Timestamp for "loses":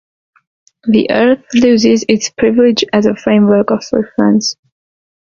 1.53-2.03